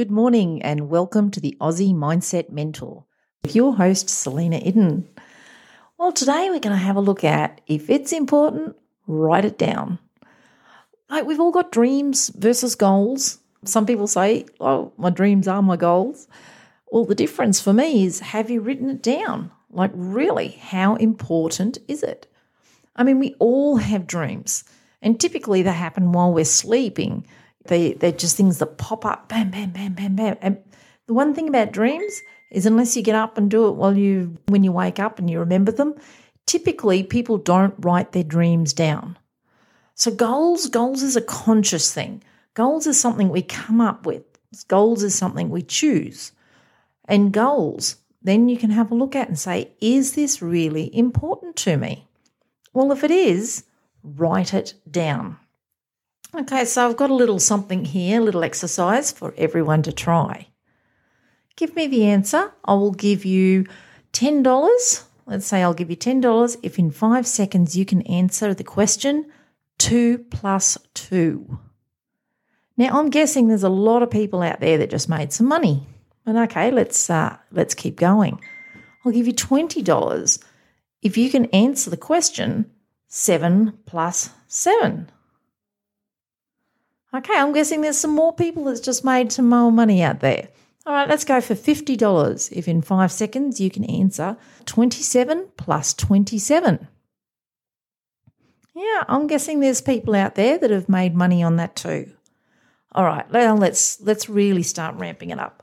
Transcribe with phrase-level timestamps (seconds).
[0.00, 3.04] Good morning and welcome to the Aussie Mindset Mentor
[3.42, 5.04] with your host, Selena Idden.
[5.98, 8.76] Well, today we're going to have a look at if it's important,
[9.06, 9.98] write it down.
[11.10, 13.40] Like we've all got dreams versus goals.
[13.66, 16.28] Some people say, oh, my dreams are my goals.
[16.90, 19.52] Well, the difference for me is have you written it down?
[19.68, 22.26] Like, really, how important is it?
[22.96, 24.64] I mean, we all have dreams,
[25.02, 27.26] and typically they happen while we're sleeping
[27.70, 30.36] they they're just things that pop up, bam, bam, bam, bam, bam.
[30.42, 30.58] And
[31.06, 32.20] the one thing about dreams
[32.50, 35.30] is unless you get up and do it while you when you wake up and
[35.30, 35.94] you remember them,
[36.46, 39.16] typically people don't write their dreams down.
[39.94, 42.22] So goals, goals is a conscious thing.
[42.54, 44.24] Goals is something we come up with.
[44.66, 46.32] Goals is something we choose.
[47.04, 51.56] And goals, then you can have a look at and say, is this really important
[51.56, 52.08] to me?
[52.72, 53.64] Well, if it is,
[54.02, 55.36] write it down.
[56.32, 60.46] Okay, so I've got a little something here, a little exercise for everyone to try.
[61.56, 62.52] Give me the answer.
[62.64, 63.66] I will give you
[64.12, 65.04] $10.
[65.26, 69.30] Let's say I'll give you $10 if in five seconds you can answer the question
[69.78, 71.58] 2 plus 2.
[72.76, 75.86] Now, I'm guessing there's a lot of people out there that just made some money.
[76.26, 78.40] And okay, let's uh, let's keep going.
[79.04, 80.44] I'll give you $20
[81.02, 82.70] if you can answer the question
[83.08, 85.10] 7 plus 7.
[87.12, 90.48] Okay, I'm guessing there's some more people that's just made some more money out there.
[90.86, 94.36] All right, let's go for $50 if in five seconds you can answer
[94.66, 96.86] 27 plus 27.
[98.74, 102.12] Yeah, I'm guessing there's people out there that have made money on that too.
[102.92, 105.62] All right, now let's let's really start ramping it up.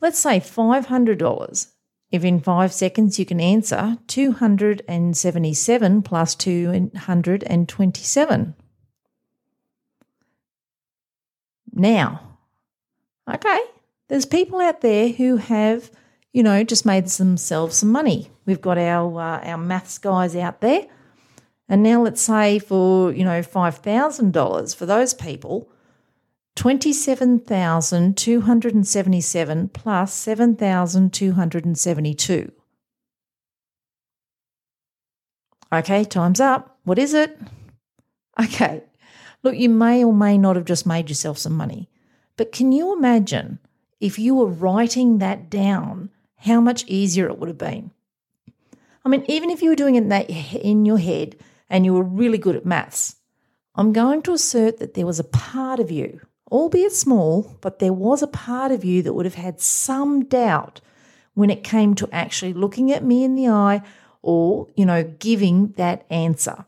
[0.00, 1.66] Let's say $500
[2.10, 8.54] if in 5 seconds you can answer 277 plus 227.
[11.72, 12.36] Now.
[13.32, 13.60] Okay,
[14.08, 15.90] there's people out there who have,
[16.32, 18.30] you know, just made themselves some money.
[18.46, 20.86] We've got our uh, our maths guys out there,
[21.68, 25.70] and now let's say for you know five thousand dollars for those people,
[26.56, 32.14] twenty seven thousand two hundred and seventy seven plus seven thousand two hundred and seventy
[32.14, 32.50] two.
[35.72, 36.78] Okay, time's up.
[36.82, 37.38] What is it?
[38.40, 38.82] Okay,
[39.42, 41.88] Look, you may or may not have just made yourself some money,
[42.36, 43.58] but can you imagine
[44.00, 47.90] if you were writing that down, how much easier it would have been?
[49.04, 51.36] I mean, even if you were doing it in your head
[51.68, 53.16] and you were really good at maths,
[53.74, 56.20] I'm going to assert that there was a part of you,
[56.50, 60.80] albeit small, but there was a part of you that would have had some doubt
[61.34, 63.82] when it came to actually looking at me in the eye
[64.22, 66.64] or, you know, giving that answer.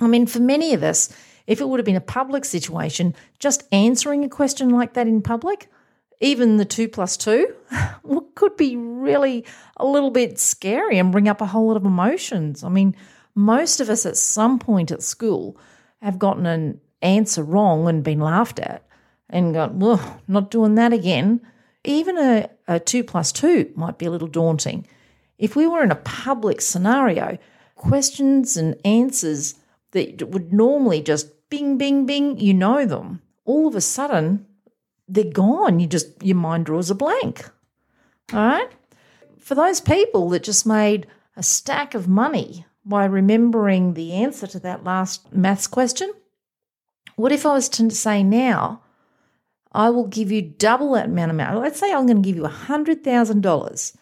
[0.00, 1.14] I mean, for many of us,
[1.46, 5.22] if it would have been a public situation, just answering a question like that in
[5.22, 5.68] public,
[6.20, 7.54] even the two plus two,
[8.34, 9.44] could be really
[9.76, 12.64] a little bit scary and bring up a whole lot of emotions.
[12.64, 12.96] I mean,
[13.34, 15.58] most of us at some point at school
[16.02, 18.86] have gotten an answer wrong and been laughed at
[19.30, 21.40] and gone, well, not doing that again.
[21.84, 24.86] Even a, a two plus two might be a little daunting.
[25.38, 27.38] If we were in a public scenario,
[27.74, 29.54] questions and answers
[29.94, 33.22] that would normally just bing, bing, bing, you know them.
[33.44, 34.46] All of a sudden,
[35.08, 35.80] they're gone.
[35.80, 37.48] You just, your mind draws a blank.
[38.32, 38.68] All right.
[39.38, 41.06] For those people that just made
[41.36, 46.12] a stack of money by remembering the answer to that last maths question,
[47.16, 48.82] what if I was to say now,
[49.72, 51.58] I will give you double that amount of money?
[51.58, 53.96] Let's say I'm going to give you $100,000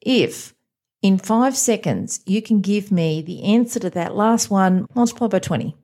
[0.00, 0.54] if
[1.02, 5.38] in five seconds you can give me the answer to that last one multiplied by
[5.38, 5.76] 20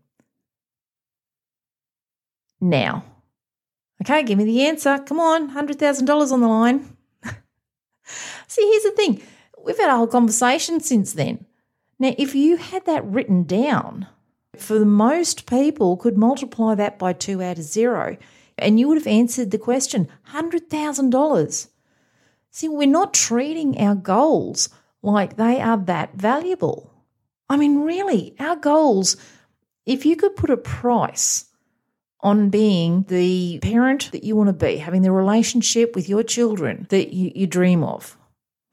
[2.60, 3.04] now.
[4.02, 4.98] Okay, give me the answer.
[4.98, 6.96] Come on, $100,000 on the line.
[8.46, 9.22] See, here's the thing
[9.64, 11.44] we've had a whole conversation since then.
[11.98, 14.06] Now, if you had that written down,
[14.56, 18.16] for the most people could multiply that by two out of zero,
[18.56, 21.68] and you would have answered the question $100,000.
[22.50, 24.68] See, we're not treating our goals
[25.02, 26.92] like they are that valuable.
[27.48, 29.16] I mean, really, our goals,
[29.86, 31.46] if you could put a price
[32.20, 36.86] on being the parent that you want to be, having the relationship with your children
[36.90, 38.16] that you, you, dream of.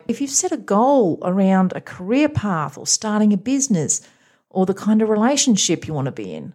[0.07, 4.01] If you've set a goal around a career path or starting a business
[4.49, 6.53] or the kind of relationship you want to be in,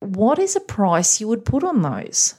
[0.00, 2.34] what is a price you would put on those?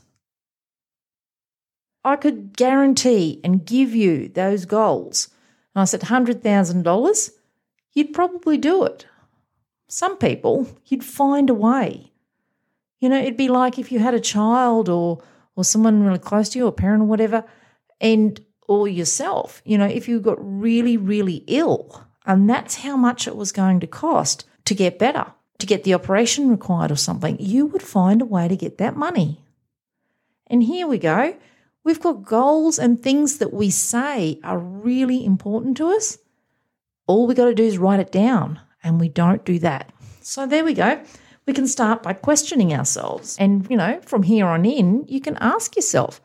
[2.03, 5.29] I could guarantee and give you those goals.
[5.73, 7.31] And I said $100,000,
[7.93, 9.05] you'd probably do it.
[9.87, 12.11] Some people, you'd find a way.
[12.99, 15.21] You know, it'd be like if you had a child or
[15.55, 17.43] or someone really close to you, a parent or whatever,
[17.99, 19.61] and or yourself.
[19.65, 23.79] You know, if you got really, really ill, and that's how much it was going
[23.81, 25.25] to cost to get better,
[25.59, 28.95] to get the operation required or something, you would find a way to get that
[28.95, 29.43] money.
[30.47, 31.35] And here we go.
[31.83, 36.17] We've got goals and things that we say are really important to us.
[37.07, 39.91] All we got to do is write it down, and we don't do that.
[40.21, 41.03] So there we go.
[41.47, 43.35] We can start by questioning ourselves.
[43.39, 46.21] And, you know, from here on in, you can ask yourself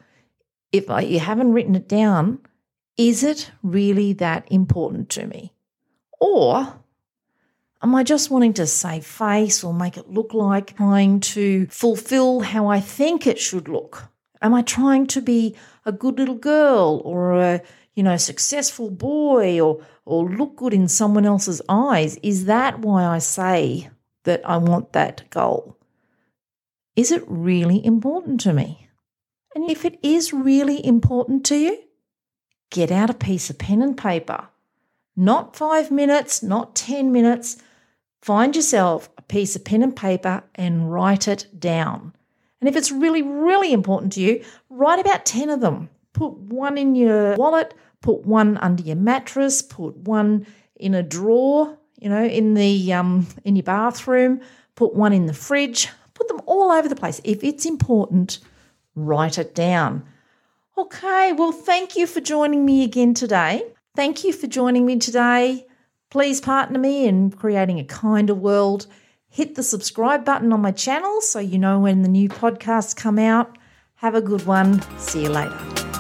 [0.73, 2.39] if you haven't written it down,
[2.99, 5.55] is it really that important to me?
[6.21, 6.75] Or
[7.83, 12.41] am I just wanting to save face or make it look like trying to fulfill
[12.41, 14.09] how I think it should look?
[14.43, 17.63] Am I trying to be a good little girl or a,
[17.95, 22.17] you know, successful boy or or look good in someone else's eyes?
[22.23, 23.91] Is that why I say
[24.25, 25.77] that I want that goal?
[26.95, 28.89] Is it really important to me?
[29.55, 31.79] And if it is really important to you,
[32.71, 34.49] get out a piece of pen and paper.
[35.17, 37.57] Not five minutes, not 10 minutes.
[38.21, 42.15] Find yourself a piece of pen and paper and write it down.
[42.61, 45.91] And if it's really, really important to you, write about 10 of them.
[46.13, 51.77] Put one in your wallet, put one under your mattress, put one in a drawer,
[52.01, 54.41] you know, in the um, in your bathroom,
[54.75, 57.21] put one in the fridge, put them all over the place.
[57.25, 58.39] If it's important,
[58.95, 60.07] write it down.
[60.79, 63.65] Okay, well, thank you for joining me again today.
[63.95, 65.67] Thank you for joining me today.
[66.11, 68.87] Please partner me in creating a kinder world.
[69.37, 73.19] Hit the subscribe button on my channel so you know when the new podcasts come
[73.19, 73.59] out.
[73.97, 74.81] Have a good one.
[74.97, 75.96] See you later.